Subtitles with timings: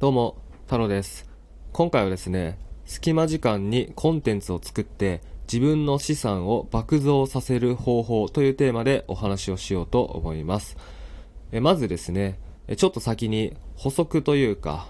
[0.00, 1.28] どうも、太郎です。
[1.72, 10.78] 今回はですね、隙間時間にコンテンツを作って自分の資産を爆増させる方法というテーマでお話をしようと思います。
[11.52, 12.38] えまずですね、
[12.78, 14.88] ちょっと先に補足というか、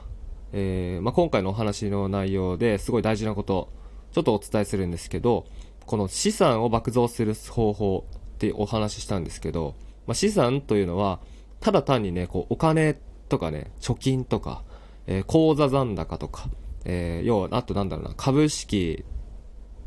[0.53, 3.69] えーまあ、今回のお話の内容ですごい大事なこと、
[4.13, 5.45] ちょっとお伝えするんですけど、
[5.87, 9.75] この資産を爆増する方法ってお話ししたんですけど、
[10.07, 11.19] まあ、資産というのは、
[11.59, 12.97] ただ単にね、こうお金
[13.29, 14.63] とかね、貯金とか、
[15.11, 16.49] えー口座残高とか、
[16.85, 19.05] えー要は、あとなんだろうな、株式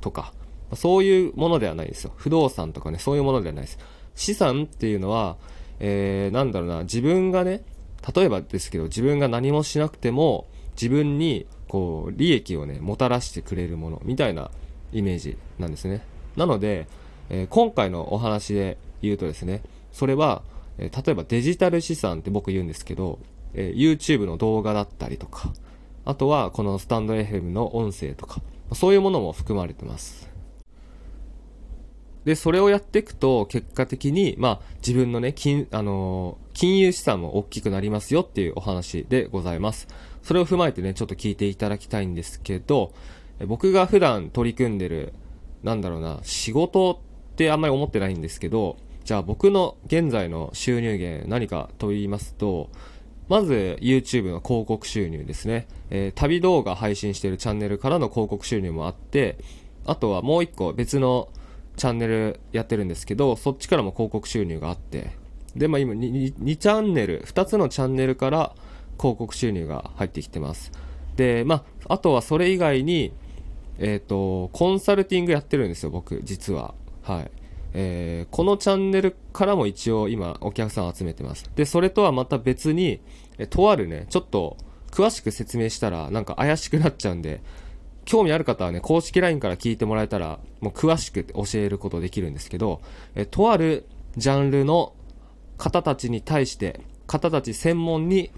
[0.01, 0.33] とか、
[0.75, 2.11] そういうものではないですよ。
[2.17, 3.79] 不動産とかね、そういうものではないです。
[4.15, 5.37] 資産っていうのは、
[5.79, 7.63] えーなんだろうな、自分がね、
[8.13, 10.45] 例えばですけど、自分が何もしなくても、
[10.75, 14.51] 自分に、こう、利益をね、もたらしてくれるもの、みたいな
[14.91, 16.01] イメージなんですね。
[16.35, 16.87] なので、
[17.29, 20.41] えー今回のお話で言うとですね、それは、
[20.77, 23.19] えー例えばデジタル資産って僕言うんですけど、
[23.53, 25.53] えー YouTube の動画だったりとか、
[26.05, 28.41] あとはこのスタンド FM の音声とか、
[28.73, 30.29] そういうものも含まれてます。
[32.25, 39.87] で、それをやっていくと、結果的に、まあ、自分のね、金、あのー金融資産も大きくなりますよっていうお話でございます。
[40.21, 42.93] それを踏まえてね、ちょっと聞いていただきたいんですけど、
[43.47, 45.13] 僕が普段取り組んでる、
[45.63, 52.69] なんだろうな、仕事ってあんまり思ってないんですけど、じゃあ僕の現在の収入源何かと言いますと、
[53.29, 55.67] まず YouTube の広告収入ですね。
[55.89, 59.37] えー旅動画配信しているチャンネルからの広告収入もあって、
[59.85, 61.29] あとはもう一個別の
[61.75, 65.11] チャンネルやってるんですけど、そっちからも広告収入があって、
[65.55, 68.55] で、まあ今 2, 2チャンネル、2つのチャンネルから
[68.97, 70.71] 広告収入が入ってきてます。
[71.15, 73.13] で、まあ、あとはそれ以外に、
[73.79, 76.73] えっ、と、コンサルティングやってるんですよ、僕、実は。
[77.01, 77.31] はい。
[77.73, 81.49] えーこのチャンネルからも一応今お客さんを集めてます。
[81.55, 82.99] で、それとはまた別に、
[83.37, 84.57] えとあるね、ちょっと
[84.91, 87.41] 詳しく説明したらなんか怪しくなっちゃうんで、
[88.05, 92.81] 興味ある方はね、公式 LINE から聞いてもらえたら、もう詳しく教えることできるんですけど、
[93.15, 93.85] えとある
[94.17, 94.93] ジャンルの
[95.57, 98.31] 方たちに対して、方たち専門に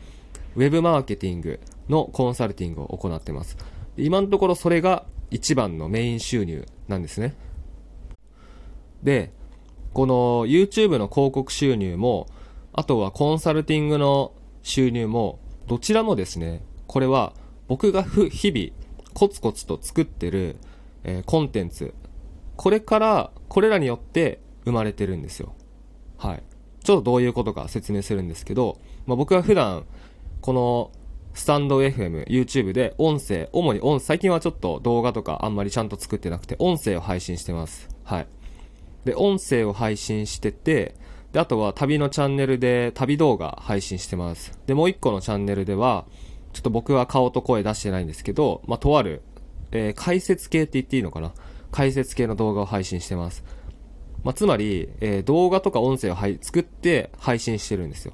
[0.56, 1.59] ウェブマーケティング
[1.90, 3.57] のコンサルティングを行ってます。
[3.97, 7.35] 今のところそれが一番のメイン収入なんですね。
[9.03, 9.31] で、
[9.94, 12.28] この YouTube の広告収入も、
[12.73, 14.33] あとはコンサルティングの
[14.63, 17.33] 収入も、どちらもですね、これは
[17.67, 20.57] 僕が日々コツコツと作ってる、
[21.03, 21.94] えーコンテンツ、
[22.56, 25.53] これから、これらによって生まれてるんですよ。
[26.17, 26.44] はい。
[26.83, 29.85] ちょっとどういうことか説明するんですけど、まあ、僕は普段、
[30.41, 30.91] この
[31.33, 37.89] スタンド FM、YouTube で音声、主に音、最近はちょっと動画とかあんまりちゃんと作ってなくて、音声を配信してます。
[38.03, 38.27] はい。
[39.06, 40.96] で、音声を配信してて、
[41.32, 44.60] で、あとは旅のチャンネルで旅動画配信してます。
[44.68, 46.06] で、もう一個のチャンネルでは、
[46.54, 49.22] ちょっと僕は顔と声出してないんですけど、まあ、とある、
[49.72, 51.34] えー解説系って言っていいのかな？
[51.72, 53.44] 解説系の動画を配信してます。
[54.24, 58.14] まあ、つまり、えー動画とか音声をはい作って配信してるんですよ。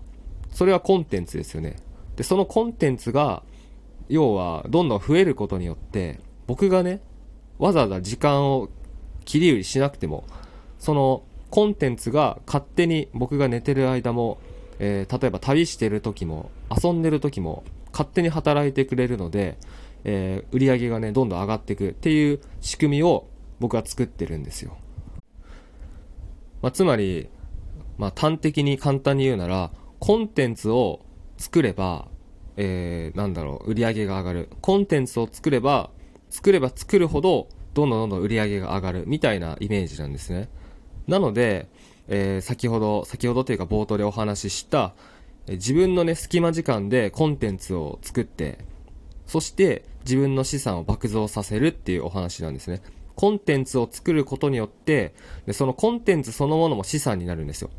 [0.50, 1.78] それはコンテンツですよね。
[2.16, 3.44] で、そのコンテンツが、
[4.09, 7.02] 要は、どんどん増えることによって、僕がね、
[7.59, 8.69] わざわざ時間を
[9.23, 10.25] 切り売りしなくても、
[10.81, 14.39] そのコンテンツが勝手に僕が寝てる間も、
[14.79, 16.49] えー例えば旅してる時も、
[16.83, 19.59] 遊んでる時も、勝手に働いてくれるので、
[20.05, 23.27] えー売り上げがね、どんどん上がっていくっていう仕組みを
[23.59, 24.75] 僕は作ってるんですよ。
[26.63, 27.29] まあ、つまり、
[27.99, 29.69] まあ、端的に簡単に言うなら、
[29.99, 31.05] コンテンツを
[31.37, 32.07] 作れば、
[32.57, 34.49] えー、なんだろう、売り上げが上がる。
[34.61, 35.91] コンテンツを作れば、
[36.31, 40.49] 作れば作るほど、どんどんどんどん売り上げが上がる、みたいなイメージなんですね。
[41.11, 41.67] なので、
[42.07, 44.94] えー先ほど、先ほどというか冒頭でお話しした、
[45.45, 48.59] え自分のね、隙間時間でコンテンツを作って、
[49.27, 52.81] そして自分の資産を爆増させるっていうお話なんですね。
[53.16, 55.13] コンテンツを作ることによって、
[55.45, 57.69] でそのコンテンツそのものも資産になるんですよ。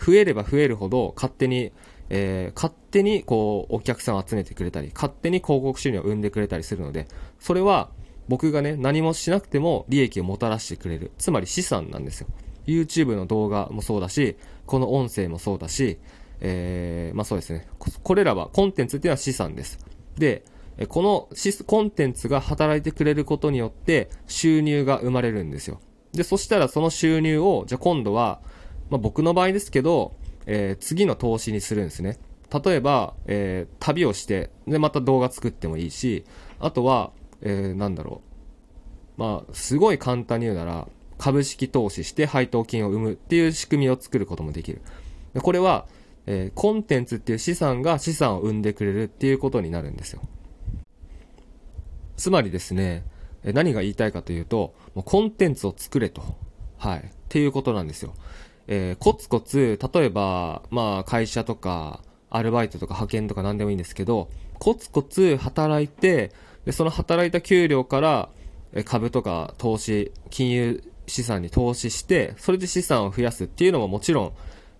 [0.00, 1.72] 増えれば増えるほど勝手に、
[2.08, 7.06] えー勝手にこうお客さんを集めてくれたり、勝手に広告収入を生んでくれたりするので、
[7.38, 7.90] それは
[8.28, 11.12] 僕がね、何もしなくても利益をもたらしてくれる。
[11.18, 12.28] つまり資産なんですよ。
[12.68, 14.36] YouTube の動画もそうだし、
[14.66, 15.98] この音声もそうだし、
[16.40, 17.66] えー、まあそうですね。
[17.78, 19.78] これらは、コンテンツっていうのは資産です。
[20.16, 20.44] で、
[20.88, 21.28] この
[21.66, 25.80] コンテンツが働いてくれることによって収入が生まれるんですよ。
[26.12, 28.40] で、そしたらその収入を、じゃあ今度は、
[28.90, 30.14] まあ僕の場合ですけど、
[30.46, 32.18] えー次の投資にするんですね。
[32.64, 36.24] 例えば、えー旅をして、で、また動画作ってもいいし、
[36.60, 39.20] あとは、えーなんだろう。
[39.20, 40.88] まあ、すごい簡単に言うなら、
[41.18, 44.80] 株式投資して配当金を生むっていう仕組みを作ることもできる。
[45.42, 45.86] これは、
[46.26, 50.20] えーコンテンツっていう資産が資産を生んでくれるっていうことになるんですよ。
[52.16, 53.04] つまりですね、
[53.44, 56.22] 何が言いたいかというと、もうコンテンツを作れと。
[56.76, 56.98] はい。
[56.98, 58.14] っていうことなんですよ。
[58.66, 64.28] えー、コツコツ、例えば、まあ、会社とか、アルバイトとか派遣とか何でもいいんですけど、
[64.58, 66.32] コツコツ働いて、
[66.66, 68.28] で、その働いた給料から、
[68.84, 74.32] 株とか投資、金融資産に投資して、それで資産を増やすっていうのももちろん、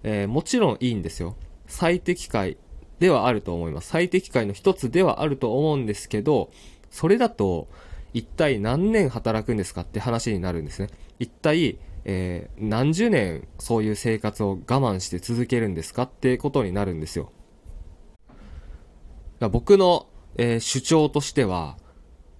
[0.02, 1.36] えー、もちろんいいんですよ。
[1.66, 2.56] 最適解
[2.98, 3.88] ではあると思います。
[3.88, 6.50] 最適解の一つではあると思うんですけど、
[6.90, 7.68] それだと、
[8.14, 10.88] 一体何年働くんですかって話になるんですね。
[11.18, 17.32] 一体、えー、何十年そういう生活を我慢して続けるんですかってことになるんですよ。
[19.40, 21.76] 僕の、えー、主張としては、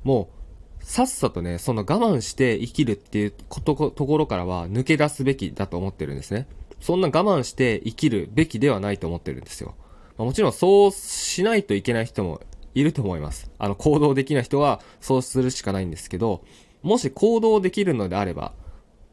[0.02, 0.37] もう、
[0.88, 6.48] さっさとね、その我慢して生きるっていうことところからは抜け出すべきだと思ってるんですね。
[6.80, 9.74] そんな我慢して生きるべきではないと思ってるんですよ。
[10.16, 12.40] まあ、もちろんそうしないといけない人も
[12.74, 13.50] いると思います。
[13.58, 16.42] あの、行動できない人はそうするしかないんですけど、
[16.80, 18.54] もし行動できるのであれば、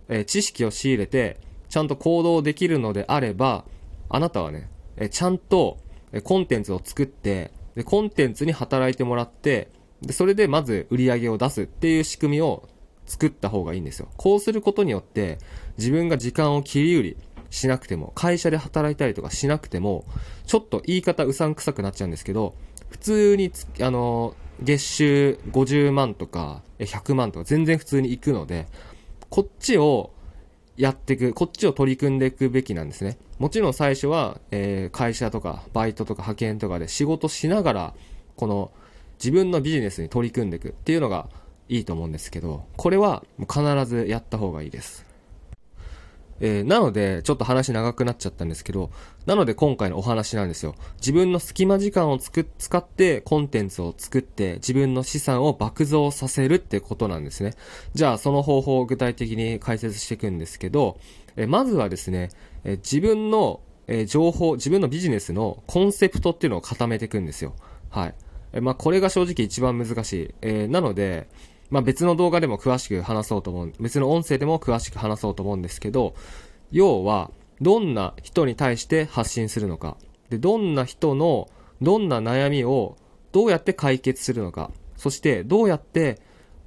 [0.08, 3.66] えー、知識を仕入れて、ちゃんと行動できるのであれば、
[4.08, 5.80] あなたはね、えー、ちゃんと、
[6.14, 9.68] え、コンテンツを作って、で、コンテンツに働いてもらって、
[10.02, 12.68] で、それでまず売り上げを出すっていう仕組みを
[13.06, 14.10] 作った方がいいんですよ。
[14.18, 15.40] こうすることによって、
[15.78, 17.18] 自分が時間を切り売り
[17.50, 20.06] しなくても、会社で働いたりとかしなくても、
[20.46, 22.56] ちょっと言い方うさんくさくなっちゃうんですけど、
[22.90, 23.52] 普通に
[23.82, 28.68] あの、月収50万とか100万とか全然普通に行くので、
[29.30, 30.12] こっちを
[30.78, 33.18] やっていく、こっちを取り組んでいくべきなんですね。
[33.40, 37.94] もちろん最初は、えー、会社とかバイトとか派遣とかで仕事しながら、
[38.36, 38.72] この
[39.18, 41.30] 自分のビジネスに取り組んでいくっていうのが
[41.70, 45.06] いいと思うんですけど、これは必ずやった方がいいです。
[46.42, 48.92] えー、なので、ちょっと話長くなっちゃったんですけど、
[49.26, 50.76] なので今回のお話なんですよ。
[50.98, 57.54] 自分の隙間時間をつく使ってコンテンツを作って自分の資産を爆増させるってことなんですね。
[57.94, 61.00] じゃあその方法を具体的に解説していくんですけど、
[61.38, 62.30] えー、まずはですね、
[62.66, 67.56] えー、自分の、え情報、自分のビジネスのコンセプトっていうのを固めていくんですよ。
[67.90, 68.16] はい。
[68.56, 70.36] えまあこれが正直一番難しい。
[70.42, 71.28] えーなので、
[71.70, 76.16] まあ、別の動画でも詳しく話そうと思う、別の音声でも詳しく話そうと思うんですけど、
[76.72, 77.32] 要は、
[77.62, 79.98] どんな人に対して発信するのか、
[80.30, 81.50] で、どんな人の、
[81.82, 82.98] どんな悩みを
[83.32, 86.20] どうやって解決するのか、そしてどうやって、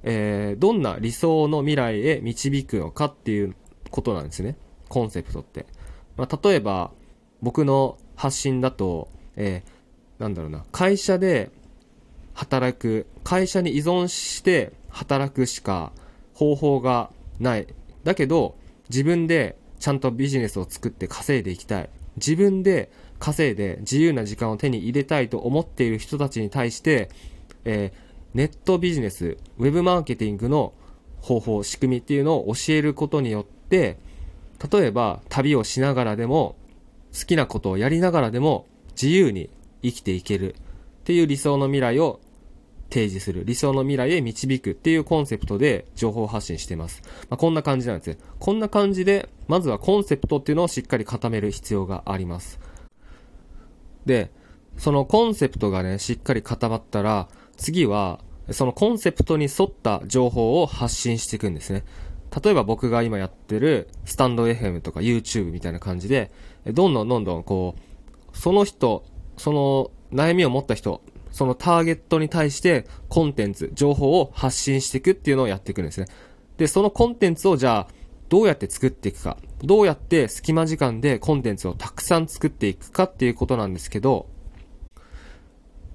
[0.03, 3.55] えー、どんな理想の未来へ導くのかっていう
[3.89, 4.57] ことなんですね。
[4.87, 5.65] コンセプトって。
[6.17, 6.91] まあ、例えば、
[7.41, 11.51] 僕の発信だと、えー、なんだろうな、会社で
[12.39, 15.91] 働く、会社に依存して働くしか
[16.33, 17.67] 方法がない。
[18.05, 18.55] だけど、
[18.89, 21.89] 自分でちゃんとビジネスを作って稼いでいきたい。
[22.15, 27.09] 自分で稼いで自由な時間を手に入れたいと思っている人たちに対して、
[27.65, 27.97] えー、
[28.33, 30.73] ネットビジネス、ウェブマーケティングの
[31.19, 33.97] 方法、仕組みっていうのを教えることによって、
[34.71, 36.55] 例えば旅をしながらでも、
[37.13, 39.49] 好きなことをやりながらでも自由に
[39.81, 40.61] 生きていけるっ
[41.03, 42.21] ていう理想の未来を
[42.89, 47.01] 提示する、理想の未来へ導くっていうコンセプトで情報発信してます。
[47.29, 48.17] まあ、こんな感じなんですね。
[48.39, 52.59] こんな感じで、まずはコンセプトっていうのをしっかり固める必要があります。
[54.05, 54.31] で、
[54.77, 57.27] そのコンセプトがね、しっかり固まったら、
[57.57, 58.19] 次は、
[58.51, 61.83] そのコンセプトに沿った情報を発信していくんですね。
[62.43, 66.31] 例えば僕が今やってるスタンド FM とか YouTube みたいな感じで、
[66.65, 69.03] どんどんどんどんこう、その人、
[69.37, 76.07] その悩みを持った人、そのターゲットに対してコンテンツ、情報を発信していくっていうのをやっていくんですね。
[76.57, 77.93] で、そのコンテンツをじゃあ、
[78.29, 84.27] どうやって作っていくか、どうやって隙間時間でコンテンツをたくさん作っていくかっていうことなんですけど、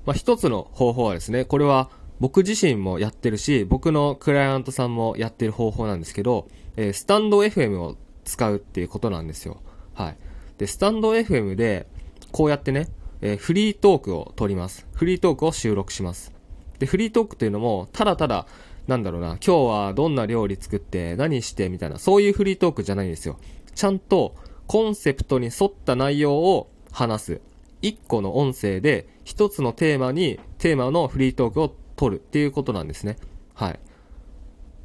[0.05, 9.61] まあ、一つの方法はですね、これは僕自身もやってるし、僕のクライアントさんもやってる方法なんですけど、えー、スタンド FM を使うっていうことなんですよ。
[9.95, 10.17] はい。
[10.59, 11.87] で、スタンド FM で、
[12.33, 12.89] こうやってね、
[13.21, 14.87] えー、フリートークを取ります。
[14.95, 16.33] フリートークを収録します。
[16.79, 18.47] で、フリートークっていうのも、ただただ、
[18.87, 23.39] なんだろうな、今日はどんな料理作って何してみたいな、そういうフリートークじゃないんですよ。
[23.75, 24.35] ちゃんと
[24.67, 27.41] コンセプトに沿った内容を話す。
[27.83, 33.17] 一個の音声で一つのテーマに、テーマのフリートークを取るっていうことなんですね。
[33.55, 33.81] はい。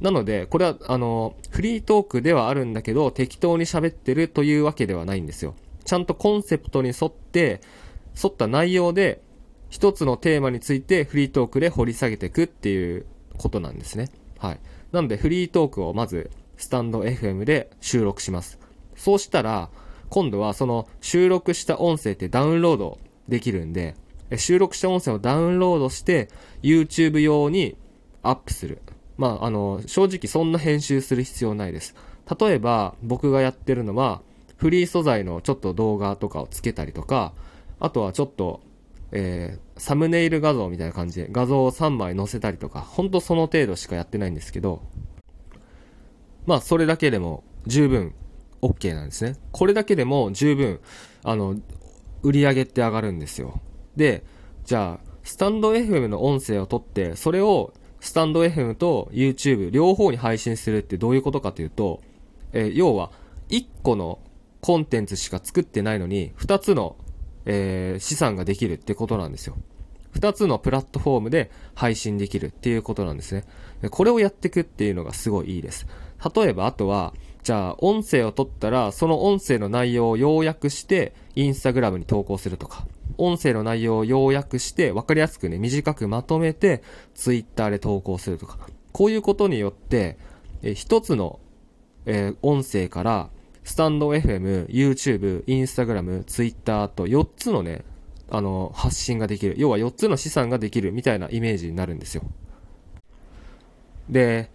[0.01, 5.55] なので、これは、あの、フリートークではあるんだけど、適当に喋ってるというわけではないんですよ。
[5.83, 7.61] ちゃんとコンセプトに沿って、
[8.21, 9.21] 沿った内容で、
[9.69, 13.05] 一つのテーマについてフリートークで掘り下げていくっていう
[13.37, 14.09] ことなんですね。
[14.37, 14.59] はい。
[14.91, 18.59] なので、フリートークをまず、スタンド FM で収録します。
[18.95, 19.69] そうしたら、
[20.09, 23.95] 今度はその収録した音声ってダウンロードできるんで、
[24.37, 26.29] 収録した音声をダウンロードして、
[26.61, 27.77] YouTube 用に、
[28.21, 28.81] アップする。
[29.17, 31.95] まあ、あの、正直そんな編集する必要ないです。
[32.39, 34.21] 例えば、僕がやってるのは、
[34.57, 37.33] フリー素材のちょっと動画とかをつけたりとか、
[37.79, 38.61] あとはちょっと、
[39.11, 44.81] えー、サムネイル画像みたいな感じで画像を3枚載せたりとか、ほんとその程度しかやってないんですけど、
[46.45, 48.13] まあ、それだけでも十分
[48.61, 49.35] OK なんですね。
[49.51, 50.79] これだけでも十分、
[51.23, 51.55] あの、
[52.21, 53.61] 売り上げって上がるんですよ。
[53.95, 54.23] で、
[54.65, 62.01] じゃあ、スタンド FM の音声を取って、それをスタンド FM と YouTube 両方に配信するってどういうことかというと、
[62.53, 63.11] えー、要は、
[63.49, 64.19] 1個の
[64.61, 66.95] コンテンツしか作ってないのに、2つの、
[67.45, 69.55] えー、資産ができるってことなんですよ。
[70.15, 73.45] 2つのプラットフォームで配信できるっていうことなんですね。
[73.89, 75.87] これをやっていくっていうのがすごいいいです。
[76.35, 82.85] 例えば、あとは、じゃあ、音声を取ったら、その音声の内容を要約して、インスタグラムに投稿するとか、
[83.17, 86.83] 音声の内容を要約して、わかりやすくね、短くまとめて、
[87.15, 88.57] ツイッターで投稿するとか、
[88.91, 90.17] こういうことによって、
[90.61, 91.39] え一つの、
[92.05, 93.29] えー、音声から、
[93.63, 97.83] スタンド FM、YouTube、Instagram、Twitter と4つのね、
[98.31, 99.55] あの、発信ができる。
[99.57, 102.23] 要は4つの資産ができるみたいなイメージになるんですよ。
[104.09, 104.49] で、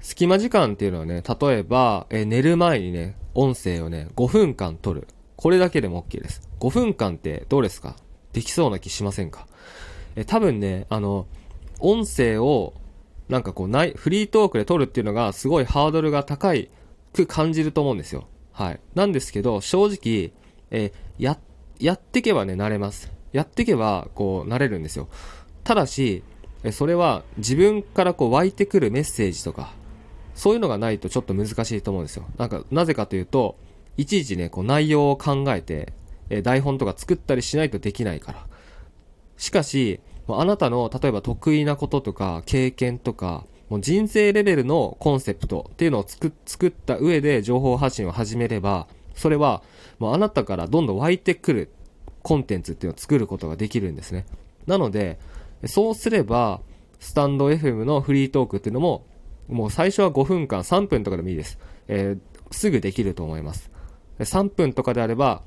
[0.00, 5.08] 隙間時間っていうのはね、例えば、え寝る前にね、音声をね、5分間撮る。
[5.36, 6.48] これだけでも OK です。
[6.60, 7.96] 5分間ってどうですか？
[8.32, 9.46] できそうな気しませんか？
[10.16, 11.26] え、多分ね、あの、
[11.80, 12.74] 音声を、
[13.28, 16.70] なんかこう、ない、フリートークで撮るっていうのが、すごいハードルが高い
[17.12, 18.28] く感じると思うんですよ。
[18.56, 18.80] はい。
[18.94, 20.32] なんですけど、正直、
[20.70, 21.38] えや、
[21.78, 23.12] やってけばね、慣れます。
[23.32, 25.08] やってけば、こう、慣れるんですよ。
[25.62, 26.22] ただし、
[26.64, 29.74] えそれは自分からこう湧いてくるメッセージとか、
[30.34, 32.24] そういうのがないとちょっと難しいと思うんですよ。
[32.38, 33.58] なんか、なぜかというと、
[33.98, 35.92] いちいちね、こう内容を考えて、
[36.30, 38.46] え台本とか作ったりしないとできないから。
[39.36, 49.62] しかし、あなたの、例えば得意なこととか、経験とか、もう人生レベルのコンセプトっていうのを作作った上で情報発信を始めれば、それは、
[49.98, 51.70] もうあなたからどんどん湧いてくる
[52.22, 54.26] コンテンツっていうのを作ることができるんですね。
[54.66, 55.18] なので、
[55.64, 56.60] そうすれば、
[57.00, 59.04] スタンド FM のフリートークっていうのも
[59.48, 61.58] もう最初は5分間、3分とかでもいいです。
[61.88, 63.70] えー、すぐできると思います。
[64.18, 65.42] 3分とかであれば、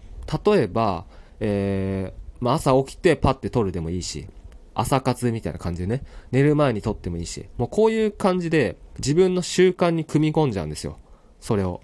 [0.46, 1.06] 例えば、
[1.40, 4.28] えー、まあ、朝起きてパッて撮るでもいいし、
[4.74, 10.98] 朝活みたいな感じでね、寝る前に撮ってもいいし、もうこういう感じで自分の習慣に組み込んじゃうんですよ。
[11.40, 11.82] それを。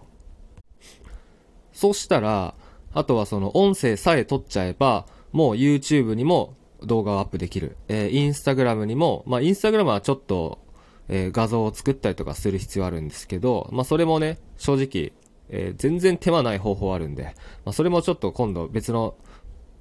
[1.73, 2.55] そうしたら、
[2.93, 7.77] あとはその音声さえ撮っちゃえば、もう YouTube にも動画をアップできる。
[7.87, 10.65] えー、Instagram にも、まあ、Instagram はちょっと
[11.07, 15.13] えー、画像を作ったりとかする必要あるんですけど、まあ、それもね、正直、
[15.49, 19.15] えー、全然手間ない方法あるんで、まあ、それもちょっと今度別の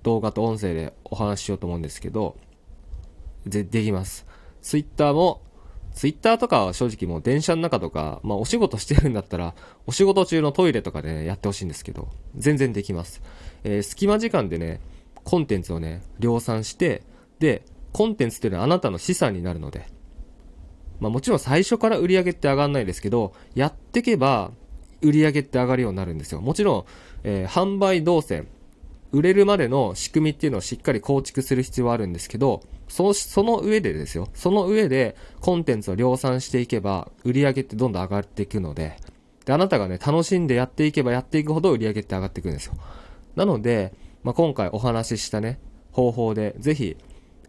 [0.03, 2.37] 動画と音声でお話ししようと思うんですけど、
[3.47, 4.27] で、できます。
[4.63, 5.43] ツイッターも、
[5.93, 9.55] ツイッターとかは正直もう電車の中とか、まあお仕事してるんだったら、
[9.87, 13.23] お仕事中のトイレとかでね、やってほしいんですけど、全然できます。
[13.63, 14.81] えー、隙間時間でね、
[15.23, 17.03] コンテンツをね、量産して、
[17.39, 19.87] で、コンテンツっていうのはあなたの資産になるので、
[21.01, 24.51] まあもちろん最初から売り上げって上がんないですけど、やってけば
[25.01, 26.41] 売り上げって上がるようになるんですよ。
[26.41, 26.85] もちろん、
[27.25, 28.49] えー、販売動線、
[29.15, 34.29] 売れるまでの仕組みっていうのをしっかり構築する必要はあるんですけど、その、その上でですよ。
[34.35, 38.97] その上でコンテンツを量産していけば、売り上げってどんどん上がっていくので、
[39.45, 42.75] で、あなたがね、楽しんでやっていけばやっていくほど売り上げって上がっていくんですよ。
[43.37, 43.95] なので、
[44.25, 45.61] まあ、今回お話ししたね、
[45.93, 46.97] 方法で、ぜひ、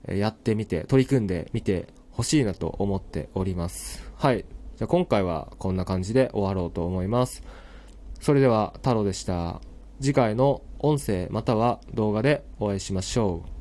[0.08, 4.04] やってみて、取り組んでみて欲しいなと思っております。
[4.18, 4.46] はい。
[4.78, 7.42] じゃあ今回はこんな感じで終わろうと思います。
[8.20, 9.62] それでは太郎でした。
[10.02, 13.55] 次回の音声または動画でお会いしましょう。